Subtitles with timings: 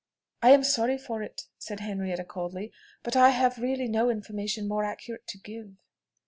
[0.41, 4.83] "I am sorry for it," said Henrietta coldly, "but I have really no information more
[4.83, 5.75] accurate to give."